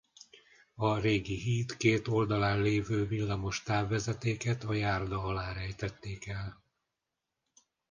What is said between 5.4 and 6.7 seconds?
rejtették el.